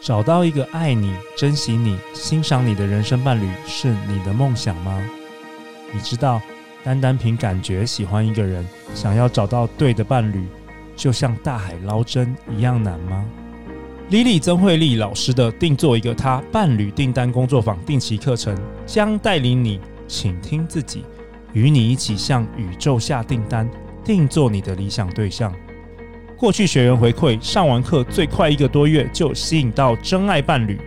[0.00, 4.98] 找到一个爱你、珍惜你、欣赏你的人生伴侣是你的梦想吗？
[5.92, 6.40] 你知道，
[6.82, 10.42] 单单凭感觉喜欢一个人，想要找到对的伴侣，
[10.96, 13.22] 就像大海捞针一样难吗
[14.10, 18.56] ？Lily 曾慧丽老师的定做一个他伴侣订单工作坊定期课程，
[18.86, 19.78] 将带领你
[20.08, 21.04] 倾听自己，
[21.52, 23.68] 与你一起向宇宙下订单，
[24.02, 25.54] 定做你的理想对象。
[26.40, 30.80] 过去学员回馈，上完课最快一个多月就吸引到真爱伴侣。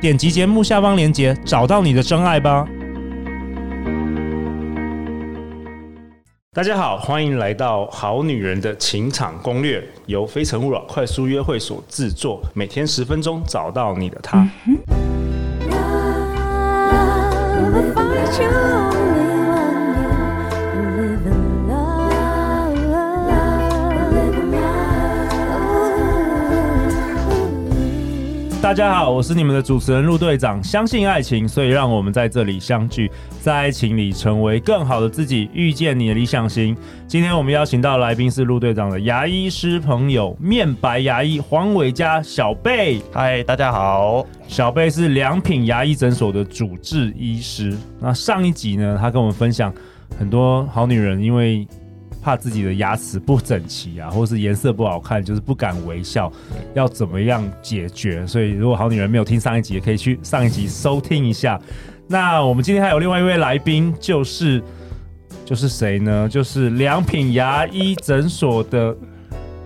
[0.00, 2.66] 点击节目下方链接，找到你的真爱吧。
[6.52, 14.48] 大家好，欢迎来到《好女人的情场攻略》，由非诚勿扰快速约会所制作，每天十分钟，找到你的他。
[28.60, 30.62] 大家好，我是你们的主持人陆队长。
[30.62, 33.08] 相信爱情，所以让我们在这里相聚，
[33.40, 36.76] 在爱情里成为更好的自己，遇见你的理想型。
[37.06, 43.00] 今天我们邀请到来宾是陆队长的牙医师朋友，面白牙医黄伟嘉小贝。
[43.12, 44.26] 嗨，大家好。
[44.48, 47.76] 小贝是良品牙医诊所的主治医师。
[48.00, 49.72] 那上一集呢，他跟我们分享
[50.18, 51.66] 很多好女人，因为
[52.28, 56.30] 怕自己的牙齿不整齐啊， 或是颜色不好看，就是不敢微笑，
[56.74, 58.26] 要怎么样解决？
[58.26, 61.58] 所以，如果好女人没有听上一集，也可以去上一集收听一下。
[62.06, 64.62] 那我们今天还有另外一位来宾，就是
[65.42, 66.28] 就是谁呢？
[66.28, 68.94] 就是良品牙医诊所的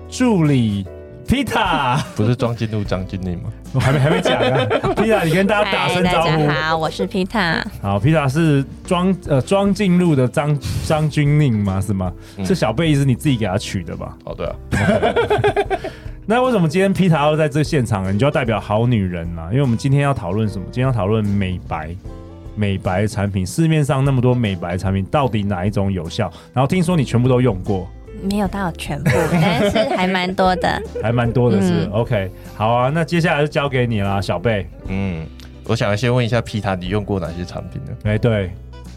[0.09, 0.87] 助理。
[1.27, 3.51] Pita 不是庄进路张经理吗？
[3.73, 6.29] 我 还没还没讲啊， Pita，你跟大家打声招呼。
[6.29, 7.63] 大家好，我是 Pita。
[7.81, 11.81] 好，Pita 是庄呃庄进路的张张军令吗？
[11.81, 12.13] 是吗？
[12.39, 14.17] 这、嗯、小贝是你自己给他取的吧？
[14.25, 14.55] 哦，对啊。
[16.27, 18.13] 那为什么今天 Pita 要在这现场呢？
[18.13, 19.49] 你就要代表好女人啊？
[19.51, 20.65] 因为我们今天要讨论什么？
[20.71, 21.95] 今天要讨论美白，
[22.55, 23.45] 美白产品。
[23.47, 26.31] 市面上那么多美白产品，到底哪一种有效？
[26.53, 27.89] 然后听说你全部都用过。
[28.23, 32.31] 没有到全部， 但是还蛮多的，还蛮多的是，嗯、OK。
[32.55, 34.67] 好啊，那接下来就交给你啦，小贝。
[34.89, 35.27] 嗯，
[35.67, 37.93] 我想先问一下皮塔，你用过哪些产品呢？
[38.05, 38.53] 哎，对，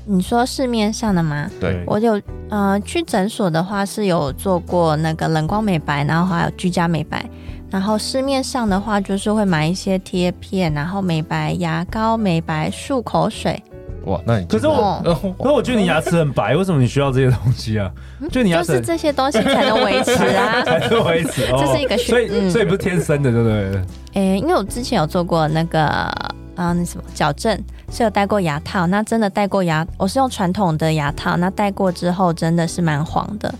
[0.06, 1.50] 你说市面上的吗？
[1.60, 7.26] 对，我有呃，去诊所的话是有做过那个冷光美白，然后还有居家美白。
[7.72, 13.62] 然后市面上的话就是会买一些贴片，然后美白牙膏、美白漱口水。
[14.06, 15.02] 哇，那你可是我，
[15.38, 17.92] 可是我觉得你牙齿很白，为什么你需要这些东西啊？
[18.32, 21.44] 就你牙齿就是这些东西才能维持啊， 才能维持。
[21.52, 23.82] 哦、这是一个，所以、嗯、所以不是天生的，对不对？
[24.14, 27.60] 诶、欸，因为我之前有做过那个啊，那什么矫正，
[27.92, 28.88] 是有戴过牙套。
[28.88, 33.54] 那真的戴过牙，我是用传统的牙套，那戴过之后真的是蛮黄的。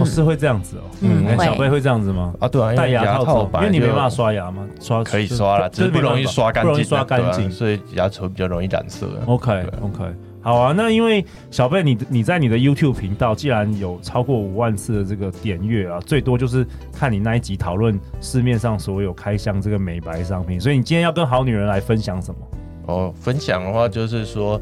[0.00, 0.82] 哦，是会这样子哦。
[1.00, 2.34] 嗯，嗯小贝会这样子吗？
[2.40, 4.66] 啊，对啊，戴牙套因为你没办法刷牙嘛？
[4.80, 9.06] 刷可以刷了，只是不容易刷干净，不容易刷干净，所以牙齿会比较容易染色。
[9.26, 10.04] OK，OK，
[10.42, 10.74] 好啊。
[10.76, 22.40] 那因为小贝，你你在你的 YouTube 频道，既然有超过五万次的这个点阅啊，最多就是看你那一集讨论市面上所有开箱这个美白商品，所以你今天要跟好女人来分享什么？
[22.86, 24.60] 哦，分享的话就是说，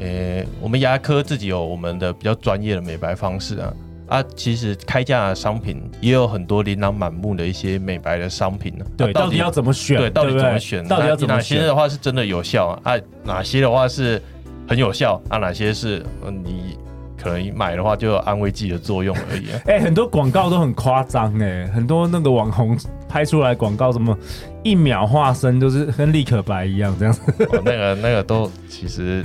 [0.00, 3.72] 呃，我们牙科自己有我们的比较专业的美白方式啊。
[4.12, 8.84] 啊，其实开价的商品也有很多琳琅满目的一些美白的商品呢。
[8.94, 9.96] 对，到底要怎么选？
[9.96, 10.86] 对，到底怎么选？
[10.86, 11.56] 到底要怎么选？
[11.56, 12.92] 哪些的话是真的有效啊？
[13.24, 14.20] 哪些的话是
[14.68, 15.38] 很有效啊？
[15.38, 16.04] 哪些是
[16.44, 16.76] 你
[17.16, 19.46] 可能买的话就有安慰剂的作用而已？
[19.64, 22.76] 哎，很多广告都很夸张哎，很多那个网红
[23.08, 24.14] 拍出来广告，什么
[24.62, 27.22] 一秒化身就是跟立可白一样这样子。
[27.50, 29.22] 哦，那个那个都其实。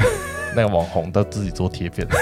[0.57, 2.17] 那个网红都自己做贴片的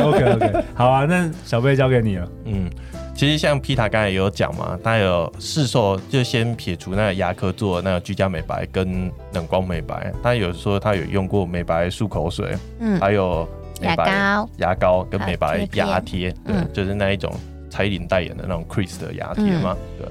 [0.00, 2.28] ，OK OK，好啊，那小贝交给你了。
[2.44, 2.70] 嗯，
[3.16, 13.44] 其实像皮塔刚才也有讲嘛，他有市售，就先撇除那个牙科做的那个居家美白跟冷光美白，他有说他有用过美白漱口水，嗯，还有
[13.80, 17.32] 美白牙膏、牙膏跟美白牙贴，对，就是那一种
[17.68, 20.06] 蔡依林代言的那种 Chris 的牙贴嘛，对，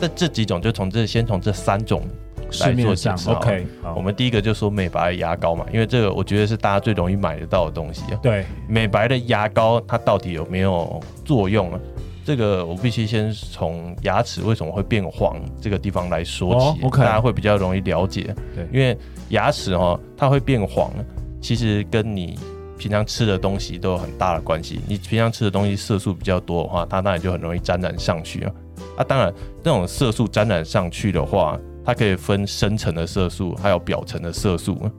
[0.00, 2.02] 这这几种就从这先从这三种。
[2.60, 3.32] 来做介绍。
[3.32, 3.66] OK，
[3.96, 8.18] 我们第一个就说美白牙膏嘛，因为这个我觉得是大家最容易买得到的东西啊。
[8.22, 11.80] 对，美白的牙膏它到底有没有作用呢？
[12.26, 16.96] 这个我必须先从牙齿为什么会变黄这个地方来说起，oh.
[16.96, 18.34] 大家会比较容易了解。
[18.54, 18.96] 对，因为
[19.28, 20.90] 牙齿哦它会变黄，
[21.38, 22.38] 其实跟你
[22.78, 24.80] 平常吃的东西都有很大的关系。
[24.88, 28.52] 你平常吃的东西色素比较多的话，它当然就很容易沾染上去啊。
[28.96, 29.30] 啊，当然
[29.62, 31.60] 这种色素沾染上去的话。
[31.84, 34.90] 它可以分深层的色素，还有表层的色素。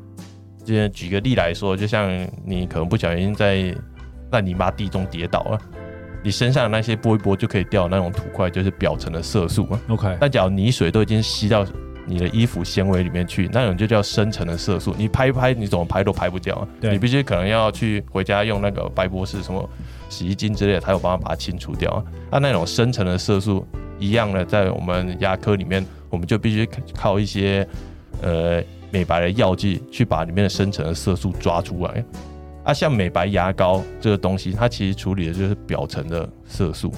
[0.64, 2.10] 今天举个例来说，就像
[2.46, 3.76] 你可能不小心在
[4.32, 5.60] 烂泥巴地中跌倒了，
[6.24, 9.68] 你身上的那些拨一拨就可以掉那种土块，就是表层的色素。
[9.88, 10.18] OK。
[10.20, 11.66] 但假如泥水都已经吸到
[12.08, 14.94] 你的衣服纤维里面去，那种就叫深层的色素。
[14.98, 16.68] 你拍一拍，你怎么拍都拍不掉。
[16.81, 19.68] 对，你必须可能要去回家用那个白博士什么
[20.10, 22.04] 洗衣精之类的，才有办法把它清除掉。
[22.31, 23.68] 那那种深层的色素
[24.00, 25.86] 一样的，在我们牙科里面，
[26.16, 26.66] 我们就必须
[26.96, 27.68] 靠一些
[28.22, 32.02] 呃美白的药剂去把里面的深层的色素抓出来。
[32.64, 36.90] 啊，像美白牙膏这个东西，它其实处理的就是表层的色素，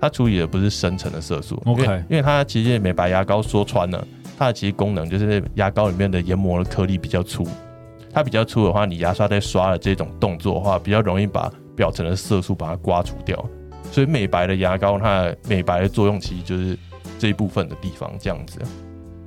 [0.00, 1.62] 它处理的不是深层的色素。
[1.64, 4.04] OK，因为，因为它其实美白牙膏说穿了。
[4.36, 7.46] 它的其实功能就是牙膏里面的研磨的颗粒比较粗，
[8.12, 13.42] 它比较粗的话，你牙刷在刷的这种动作的话，比较容易把表层的色素把它刮除掉。
[13.90, 16.76] 所以美白的牙膏，它的美白的作用其实就是
[17.18, 18.60] 这一部分的地方这样子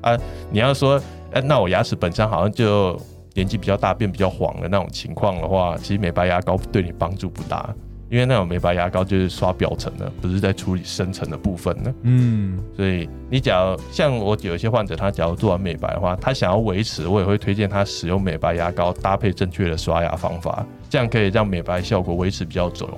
[0.01, 0.17] 啊。
[0.51, 1.01] 你要说，
[1.31, 2.99] 哎，那我牙齿本身好像就
[3.33, 7.73] 年纪比较大变比较黄的那种情况的话，其实美白牙膏对你帮助不大。
[8.11, 11.93] 因为那种美白牙膏就是刷表层的，不是在处理深层的部分的。
[12.01, 22.89] 嗯，所以你假如像我有一些患者，他假如做完美白的话，他想要维持，我也会推荐他使用美白牙膏搭配正确的刷牙方法，这样可以让美白效果维持比较久。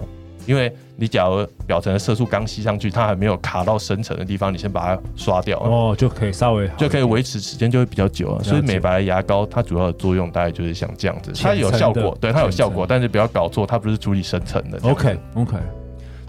[0.45, 8.43] 因为你假如表层的色素刚吸上去，它还没有卡到深层的地方，你先把它刷掉哦，就可以稍微就可以维持时间就会比较久了。
[8.43, 14.79] 所以美白牙膏它主要的作用大概就是像这样子，它有效果，对，它有效果，但是不要搞错，它不是处理深层的。
[14.83, 15.57] OK OK。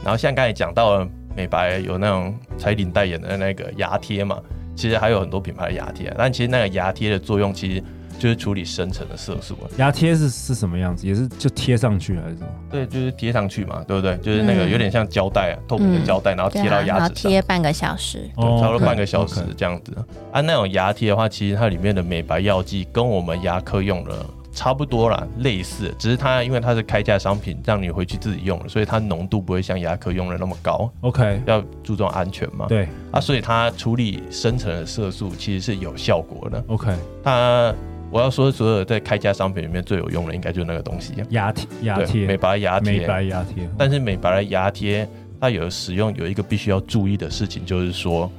[0.03, 4.39] 然后像刚才讲到了美白有那种彩领代言的那个牙贴嘛，
[4.75, 7.83] 其实还有很多品牌的牙贴，但其实那个牙贴的作用其实。
[8.23, 9.67] 就是处理深层的色素啊。
[9.79, 11.09] 牙贴是是什么样子？
[11.09, 12.49] 也是就贴上去还是什么？
[12.71, 14.17] 对，就是贴上去嘛，对不对？
[14.19, 19.93] 就是那个有点像胶带啊，嗯、透明的胶带，然后贴到牙齿上，然后贴半个小时，对，差不多半个小时这样子。
[20.31, 30.89] 啊，那种牙贴的话，其实它里面的美白药剂跟我们牙科用的差不多啦，类似，只是它因为它是开价商品，让你回去自己用，所以它浓度不会像牙科用的那么高。
[31.01, 32.67] OK，要注重安全嘛。
[32.69, 36.63] 对啊，所以它处理深层的色素其实是有效果的。
[36.69, 36.95] OK，
[37.25, 37.75] 它。
[38.13, 43.67] 我要说，所有在开价商品里面最有用的，应该就是那个东西——牙贴、牙贴、美白牙贴、美白牙贴。
[43.79, 45.09] 但是美白的牙贴，
[45.41, 48.31] 它有使用有一个必须要注意的事情，就是说，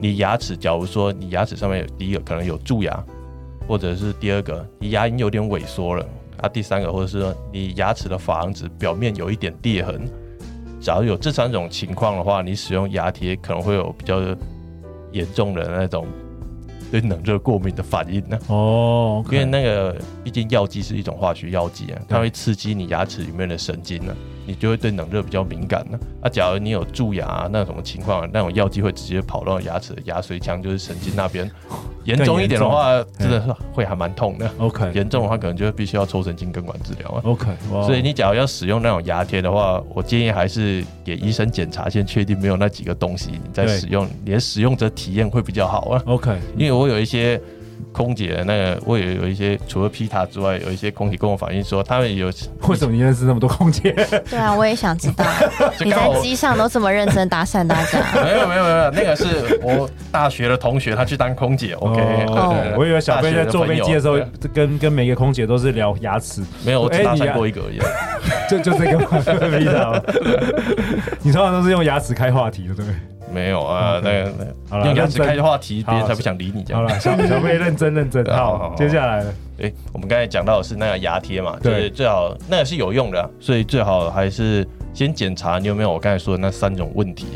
[0.00, 3.00] 你牙齿，假如说你牙齿上面有第一个可能有蛀牙，
[3.68, 6.04] 或者是第二个你牙龈有点萎缩了，
[6.40, 10.00] 啊，第三个或者是说你牙齿的珐琅质表面有一点裂痕，
[10.80, 14.20] 假如有这三种情况的话，你使用牙贴可能会有比较
[15.12, 16.08] 严重的那种。
[16.92, 18.38] 对冷热过敏的反应呢？
[18.48, 24.14] 哦，因为那个毕竟药剂是一种化学药剂啊，它会刺激你牙齿里面的神经呢，
[24.46, 25.98] 你就会对冷热比较敏感呢。
[26.20, 31.50] 啊，假如你有蛀牙啊，那种情况，那种药剂会直接跑到牙齿的牙髓腔，就是神经那边。
[32.04, 34.50] 严重一点的话，真的是会还蛮痛的。
[34.58, 37.22] OK，严重的话可能就必须要抽神经根管治疗啊。
[37.24, 37.46] OK，
[37.86, 46.02] 所以你假如要使用那种牙贴的话，我建议还是给医生检查，先确定没有那几个东西，你再使用，你的使用者体验会比较好啊。
[46.06, 47.40] OK，因为我有一些。
[47.92, 52.26] 空姐那个，我也有一些，除了皮塔之外，有一些空姐跟我反映说，他们有
[52.68, 53.92] 为什么你认识那么多空姐？
[54.30, 55.24] 对啊，我也想知道，
[55.84, 57.98] 你在机上都这么认真搭讪大家？
[58.22, 61.72] 没有没有没有，那个是我大学的同学，他去当空姐。
[61.74, 62.00] OK，
[62.76, 64.18] 我以为小飞在坐飞机的时候，
[64.54, 66.42] 跟跟每个空姐都是聊牙齿。
[66.64, 67.78] 没有，我只搭讪过一个而已。
[68.48, 70.02] 就就这个皮塔，
[71.22, 72.94] 你通常都是用牙齿开话题的，对不对？
[73.32, 74.32] 没有啊，那个
[74.70, 76.62] 那用牙齿开话题，别人才不想理你。
[76.62, 78.24] 这样好了，小小妹认真认真。
[78.26, 79.24] 好，接下来，
[79.60, 87.26] 哎，我们刚才讲到的是那个牙贴嘛，就是最好那个是有用的，所以最好还是先检查你有没有我刚才说的那三种问题，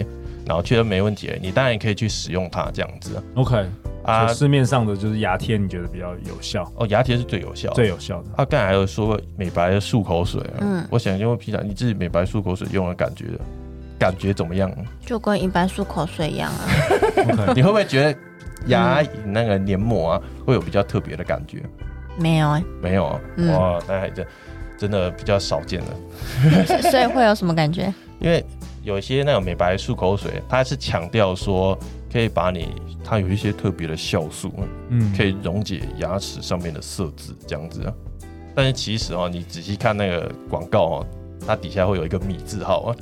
[0.46, 3.22] 然后确认没问题，你当然也可以去使用它这样子。
[3.34, 3.64] OK，
[4.04, 6.70] 啊，市面上的就是牙贴，你觉得比较有效？
[6.76, 8.28] 哦，牙贴是最有效，最有效的。
[8.36, 13.40] 啊，刚才还有说美白的漱口水，嗯，我想因为平常你自己美白漱口水用的感觉的。
[13.98, 14.70] 感觉怎么样？
[15.04, 17.52] 就跟一般漱口水一样啊。
[17.54, 18.18] 你会不会觉得
[18.66, 21.62] 牙那个黏膜啊，会有比较特别的感觉？
[22.18, 23.20] 没有哎、欸，没有啊。
[23.36, 24.26] 嗯、哇，那还真
[24.78, 26.80] 真的比较少见了。
[26.90, 27.92] 所以会有什么感觉？
[28.20, 28.44] 因为
[28.82, 31.78] 有一些那种美白漱口水，它是强调说
[32.10, 32.70] 可以把你，
[33.04, 34.50] 它有一些特别的酵素，
[34.88, 37.92] 嗯，可以溶解牙齿上面的色渍这样子啊。
[38.54, 41.06] 但是其实哦，你仔细看那个广告哦，
[41.46, 42.96] 它底下会有一个米字号啊。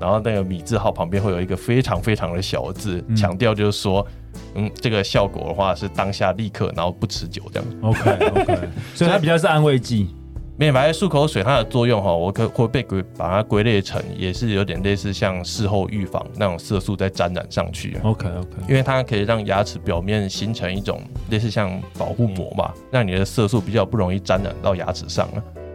[0.00, 4.06] 然后那个米字号旁边会有一个非常非常的小的字，强调就是说，
[4.54, 7.68] 嗯，这个效果的话是当下立刻，然后不持久这样。
[7.82, 8.58] OK OK，
[8.94, 10.08] 所以它比较是安慰剂。
[10.56, 17.98] 美白漱口水它的作用哈，我可会被归把它归类成也是有点类似像事后预防那种色素再沾染上去。
[18.02, 25.26] OK OK，因为它可以让牙齿表面形成一种类似像保护膜嘛，让你的色素比较不容易沾染到牙齿上。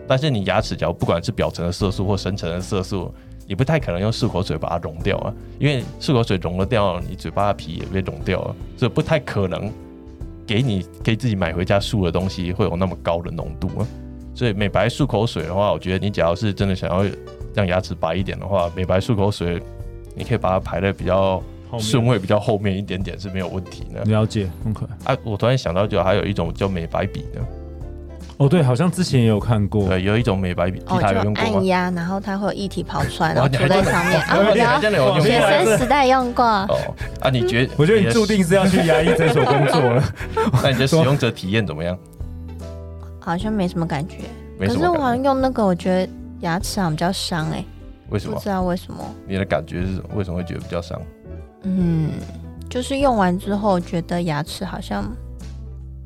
[0.07, 3.11] 但是你牙齿只要不管是表层的色素或深层的色素。
[3.47, 9.71] 你不太可能用漱口水把它溶掉啊，因为漱口水溶了掉，你嘴巴的皮也被溶掉了，所以不太可能
[10.47, 13.87] 给你可以自己买回家漱的东西会有那么高的浓度啊。
[14.33, 17.05] 所以美白漱口水的话，我觉得你只要是真的想要
[17.53, 19.61] 让牙齿白一点的话，美白漱口水
[20.15, 21.41] 你可以把它排在比较
[21.79, 24.03] 顺位比较后面一点点是没有问题的。
[24.05, 24.85] 了解，OK。
[25.03, 27.41] 啊，我突然想到，就还有一种叫美白笔的。
[28.37, 29.87] 哦，对，好像之前也有看过。
[29.87, 34.19] 对，有一种美白笔，哦，就按压，然后它会有液体跑出来，然后涂在上面。
[34.21, 36.43] 啊， 我学生时代用过。
[36.43, 36.77] 哦，
[37.21, 37.73] 啊，你觉得？
[37.79, 40.03] 我觉得你注定是要去牙医诊所工作了。
[40.61, 41.97] 那你的使用者体验怎么样？
[43.19, 44.17] 好像没什么感觉，
[44.59, 46.09] 可是我好像用那个，我觉得
[46.41, 47.63] 牙齿好像比较伤哎。
[48.09, 48.35] 为什么？
[48.35, 49.03] 不知道为什么。
[49.27, 51.01] 你的感觉是为什么会觉得比较伤？
[51.63, 52.11] 嗯，
[52.69, 55.09] 就是用完之后觉得牙齿好像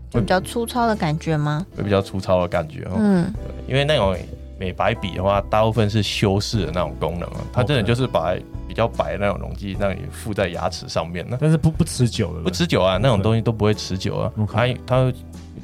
[0.09, 1.65] 就比较粗糙的感觉吗？
[1.75, 2.97] 会比较粗糙的感觉哦。
[2.97, 4.15] 嗯，对，因为那种
[4.59, 8.33] 美白笔的话，大部分是修饰的那种功能啊，它真的就是把
[8.67, 11.37] 比较白的那种溶剂让你附在牙齿上面呢。
[11.39, 14.31] 但是不不持久的，不持久啊，那种东西都不会持久啊。
[14.51, 15.13] 它它。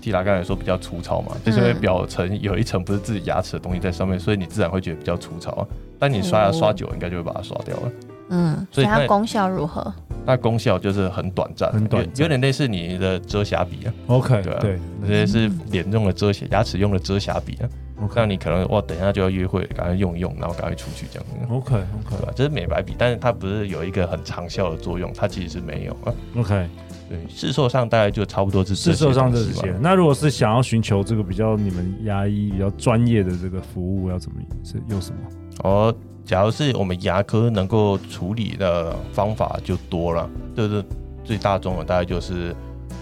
[0.02, 5.66] 提拉刚才说比较粗糙嘛，就是因为表层有一层不是自己牙齿的东西在上面，所以你自然会觉得比较粗糙啊。
[5.98, 7.92] 但你刷牙刷久，应该就会把它刷掉了。
[8.30, 9.92] 嗯，所以它功效如何？
[10.25, 13.94] 它功效就是很短暂，很短，有点类似你的遮瑕笔啊。
[14.08, 17.70] OK，对对，这些是脸用的遮瑕，牙齿用的遮瑕笔啊。
[18.13, 21.25] 那你可能哇，等一下就要约会，赶快用一用，然后赶快出去这样。
[21.50, 22.34] OK OK，对吧？
[22.36, 26.13] 这是美白笔，但是它不是有一个很长效的作用，它其实是没有啊。
[26.38, 26.67] OK。
[27.08, 29.72] 对，市售上大概就差不多是市售上这些。
[29.79, 35.20] 那如果是想要寻求这个比较你们牙医比较专业的这个服务，要怎么是用什么？
[35.63, 40.84] 哦，假如是我们牙科能够处理的方法就多了，就是
[41.24, 42.55] 最大众的大概就是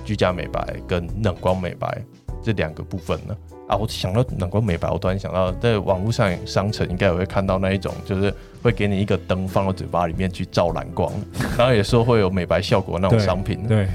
[0.03, 2.01] 居家美白跟冷光美白
[2.43, 3.35] 这两个部分呢。
[3.65, 11.09] 啊，我想到冷光美白，我突然想到，在网络上商城应该也会看到那一种，就是会给你一个灯放到嘴巴里面去照蓝光，
[11.57, 13.65] 然后也说会有美白效果那种商品。
[13.65, 13.87] 对，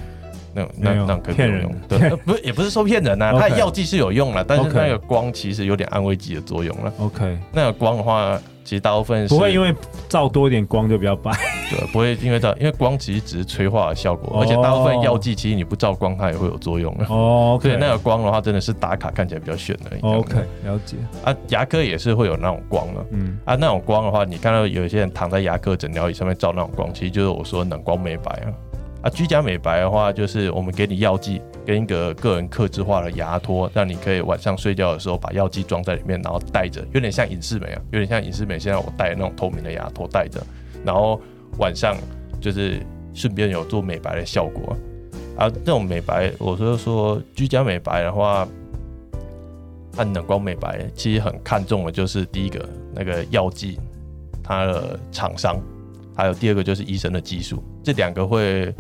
[0.55, 1.75] 那那那可以不用。
[1.89, 6.93] 对，不是也不是说骗人 呐，它的药剂是有用了，但是那个光其实有点安慰剂的作用了。
[6.99, 8.39] OK，那个光的话。
[8.65, 9.75] 其实大部分不会因为
[10.11, 11.33] 照多一点光就比较白，
[11.73, 17.59] 对，不会因为照，因为光其实只是催化的效果，而且大部分药剂其实你不照光它也会有作用的哦。
[17.63, 19.97] 所以那个光的话真的是打卡看起来比较炫的。
[20.07, 20.37] OK，
[20.67, 20.99] 了解。
[21.25, 28.53] 啊，牙科也是会有那种光的，嗯，啊，那种光的话，你看到有一些人躺在牙科诊疗椅上面照那种光，其实就是我说的冷光美白啊。
[29.01, 38.59] 啊，居家美白的话，就是我们给你药剂跟一个个人克制化的牙托，让你可以晚上睡觉的时候把药剂装在里面，然后戴着，有点像隐适美啊，有点像隐适美。
[38.59, 40.45] 现在我戴那种透明的牙托戴着，
[40.85, 41.21] 然后
[41.59, 41.97] 晚上
[42.41, 42.83] 就是
[43.15, 44.77] 顺便有做美白的效果。
[45.37, 48.49] 啊，这种美白，我说说居家美白的话，
[49.97, 53.79] 按冷光美白其实很看重的就是第一个那个药剂，
[54.43, 55.57] 它的厂商。
[56.19, 58.75] 还有第二个就是医生的技术，这两个会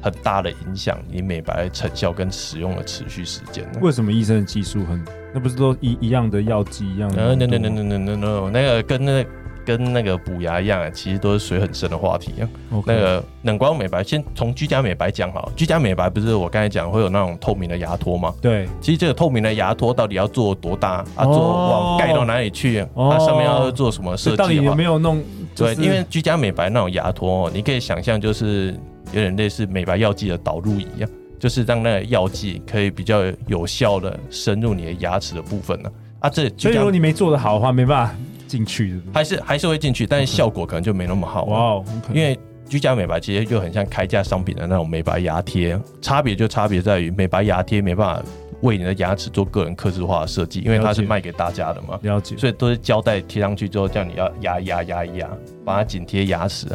[0.00, 3.68] 很大的影响你美白成效跟使用的持续时间。
[3.82, 5.04] 为什么医生的技术很？
[5.34, 7.20] 那不是都一一样的药剂一样的？
[7.20, 9.28] 呃，no no no no no no no，那个跟那个。
[9.66, 12.46] 跟那个补牙一样啊，其实都是水很深的话题啊。
[12.72, 12.84] Okay.
[12.86, 15.50] 那个冷光美白，先从居家美白讲好。
[15.56, 18.32] 居家美白不是我刚才讲会有那种透明的牙托吗？
[18.40, 21.24] 对，其实这个透明的牙托到底要做多大啊？
[21.24, 22.86] 做往盖到哪里去？
[22.94, 24.36] 它、上面要做什么设计？
[24.36, 25.20] 到底有没有弄？
[25.56, 28.74] 对，因为居家美白那种牙托，你可以想象就是
[29.12, 31.08] 有点类似美白药剂的导入一样，
[31.38, 35.90] 就是让那个药剂可以比较有效的深入你的牙齿的部分呢。
[36.20, 38.14] 啊，这所以如果你没做得好的话，没办法。
[38.46, 41.46] 进去还是还是会进去，但是效果可能就没那么好。
[41.46, 41.84] 哇哦，
[42.14, 48.22] 因为居家美白其实就很像开价商品的那种美白牙贴，差别就差别在于美白牙贴没办法
[48.62, 51.98] 为你的牙齿做个人刻制化的设计，因为它是卖给大家的嘛。
[52.02, 52.36] 了解。
[52.36, 55.28] 所以都是胶带贴上去之后，叫你要压一压压一压，
[55.64, 56.66] 把它紧贴牙齿。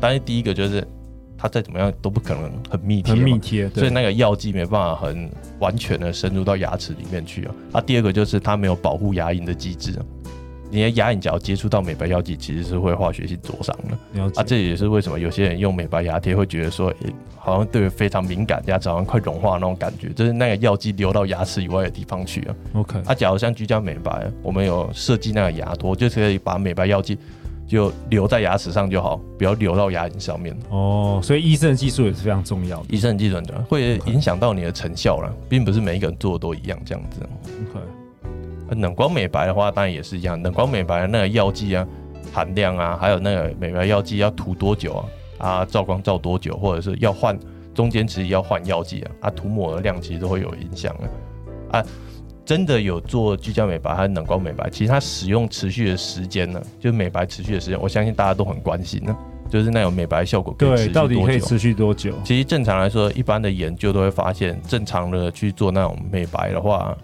[0.00, 0.86] 但是第一个就是
[1.36, 7.54] 它再怎么样都不可能很密贴，很密贴，所以那个药剂没办法很完全的深入到牙齿里面去啊。
[7.72, 9.92] 啊，第二个就是它没有保护牙龈的机制。
[10.74, 14.20] 你的牙龈只要接触到美白药剂，其实是会化学性灼伤的。
[14.34, 22.54] 啊，这也是为什么有些人用美白牙贴会觉得说，欸、好像对非常敏感，牙齿好像快融化那种感觉，就是那个药剂流到牙齿以外的地方去啊。
[22.72, 22.98] OK。
[23.06, 27.16] 啊，假如像居家美白，我们有设计那个牙托，就是可以把美白药剂
[27.68, 30.58] 就留在牙齿上就好，不要流到牙龈上面。
[30.70, 32.86] 哦，所以医生的技术也是非常重要的。
[32.88, 37.20] 医生的技术的会影响到你的成效了，并不是每一个人做的都一样这样子。
[37.70, 38.03] OK。
[38.70, 40.42] 冷光美白的话，当然也是一样。
[40.42, 41.86] 冷光美白的那个药剂啊，
[42.32, 45.04] 含量啊，还有那个美白药剂要涂多久啊？
[45.38, 47.38] 啊，照光照多久，或者是要换
[47.74, 49.10] 中间其实要换药剂啊？
[49.20, 51.78] 啊，涂抹的量其实都会有影响的。
[51.78, 51.84] 啊，
[52.44, 54.70] 真的有做居家美白还是冷光美白？
[54.70, 59.16] 其实它使用持续的时间呢，就是美白持续的时间，我相信大家都很关心呢。
[59.50, 61.08] 就是那种美白效果可以持续多久？
[61.08, 62.12] 对，到底可以持续多久？
[62.24, 66.96] 其实正常来说，一般的研究都会发现，正常的去做那种美白的话，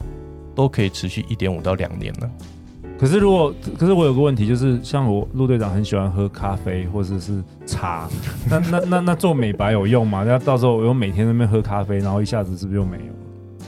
[0.61, 2.31] 都可以持续一点五到两年了。
[2.99, 8.07] 可是如果，可是我有个问题，就是像我陆队长很喜欢喝咖啡或者是茶，
[8.51, 10.23] 那那那那做美白有用吗？
[10.23, 13.67] 那到时候我又每天在那边喝咖啡，然后一下子是不是又没有了？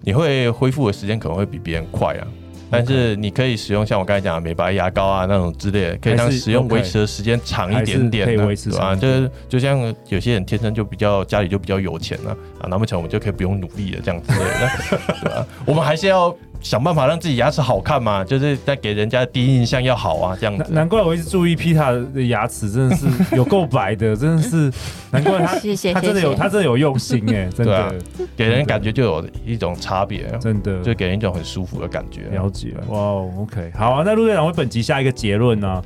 [0.00, 2.26] 你会恢复的时间可能会比别人快啊。
[2.70, 8.94] 但是你可以使用像我刚才讲的美白牙膏啊那种之类的，可以让使用维持的时间长一点点，可以维持对吧？
[8.94, 14.70] 就是就像有些人天生就比较家里就比较有钱了啊，难不成我们就可以不用努力了这样之类的，
[15.22, 15.46] 对吧？
[15.64, 16.34] 我们还是要。
[16.64, 20.64] 想办法让自己牙齿好看嘛，就是在给人家的第一印象要好啊，这样子。
[20.72, 23.06] 难怪我一直注意 Pita 的牙齿真的是
[23.36, 24.72] 有够白的，真的是
[25.10, 27.92] 难怪他， 谢谢他真的有他真的有用心哎， 真的、啊，
[28.34, 32.22] 给人感觉就有一种差别，真的，就给人一种很舒服的感觉。
[32.32, 32.98] 了解，哇
[33.38, 35.82] ，OK，好啊，那陆队长为本集下一个结论呢、啊？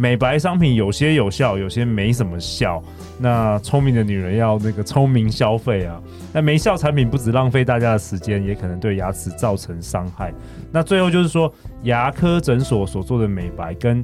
[0.00, 2.82] 美白商品有些有效，有些没什么效。
[3.18, 6.00] 那聪明的女人要那个聪明消费啊！
[6.32, 10.32] 那没效产品不止浪费大家的时间，也可能对牙齿造成伤害。
[10.72, 11.52] 那最后就是说，
[11.82, 14.02] 牙科诊所所做的美白跟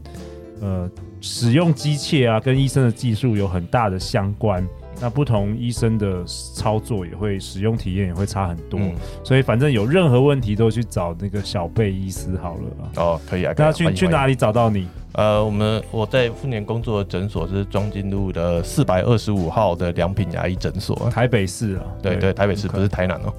[0.60, 0.86] 呃
[1.22, 4.62] 使用机械啊，跟医生的技术有很大的相关。
[5.00, 12.62] 那不同医生的操作也会使用体验也会差很多，嗯、所以反正有任何问题都去找那个小贝医师好了。
[12.96, 13.52] 哦，可以啊。
[13.56, 14.86] 那去去哪里找到你？
[15.12, 21.82] 呃，我们我在富年工作的诊所是庄敬路的四百二十五号的良品牙医诊所，台北市啊。
[22.02, 23.32] 对对，对，台北市.不是台南哦。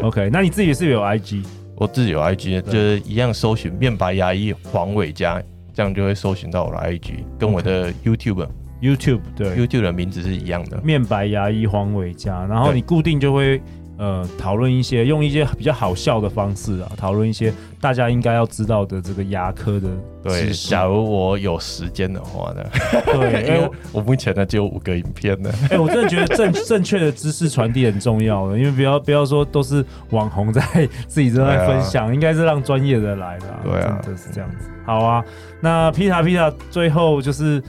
[0.06, 1.44] OK，那你自己是有 IG？
[1.76, 5.42] 我自己有 IG，就是一样搜寻面白牙医黄伟嘉，
[5.72, 8.46] 这样就会搜寻到我的 IG，跟我的 YouTube。
[8.84, 13.62] YouTube 对，YouTube 的名字是一样的，面白牙医黄伟嘉，然后你固定就会
[13.96, 17.50] 呃讨论一些，用一些比较好笑的方式啊，讨论一些
[17.80, 19.88] 大家应该要知道的这个牙科的
[20.22, 20.50] 对。
[20.50, 22.62] 假如我有时间的话呢，
[23.06, 25.50] 对， 因为我目前呢只有五个影片呢。
[25.70, 30.60] 哎、欸，我真的觉得正正确的知识传递很重要的，因为不要不要说都是网红在
[31.06, 34.68] 自己正在分享，啊、应该是让专业的来的，对啊，就是这样子。
[34.84, 35.24] 好啊，
[35.60, 37.62] 那 Pita Pita 最后就是。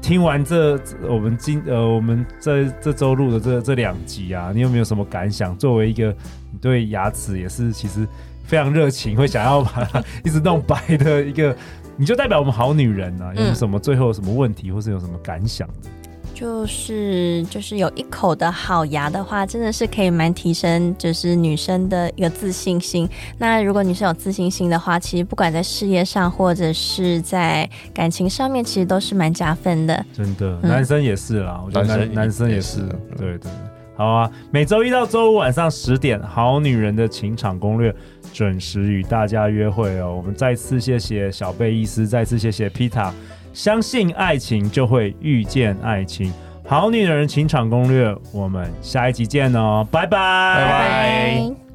[0.00, 5.56] 听完这我们今呃我们这这周录的这这两集啊，你有没有什么感想？
[5.58, 6.08] 作为一个
[6.50, 8.06] 你对牙齿也是其实
[8.44, 11.54] 非常热情，会想要把它 一直弄白的一个，
[11.96, 15.90] 你就代表我们好女人啊，有什么最后有什么问题，或是有什么感想的？
[16.38, 23.08] 就是就是有一口的好牙的话，真的是可以蛮提升，就是女生的一个自信心。
[23.38, 30.06] 那如果女生有自信心的话，其实不管在事业上或者是在感情上面，其实都是蛮加分的。
[30.12, 32.82] 真的，男生也是啦，嗯、我觉得男生男生也是。
[33.16, 33.50] 对对对，
[33.96, 37.90] 好啊，每周一到周五晚上十点，《好女人的情场攻略》
[38.32, 40.14] 准时与大家约会哦。
[40.16, 43.10] 我们再次谢谢小贝医师，再次谢谢 Pita。
[43.58, 46.32] 相信爱情，就会遇见爱情。
[46.64, 50.16] 好女人情场攻略，我们下一集见哦，拜拜，
[50.54, 51.67] 拜拜。